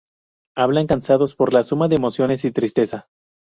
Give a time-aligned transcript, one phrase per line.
[0.57, 3.07] Hablan cansados por la suma de emociones y tristeza.